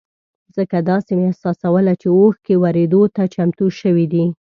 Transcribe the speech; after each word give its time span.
ځکه 0.55 0.77
داسې 0.89 1.11
مې 1.17 1.25
احساسوله 1.29 1.93
چې 2.01 2.07
اوښکې 2.17 2.55
ورېدو 2.63 3.01
ته 3.15 3.23
چمتو 3.33 3.65
شوې 3.79 4.05
دي. 4.13 4.25